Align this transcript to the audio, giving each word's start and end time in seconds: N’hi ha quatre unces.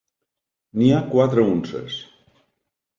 N’hi 0.77 0.89
ha 0.95 1.03
quatre 1.13 1.47
unces. 1.53 2.03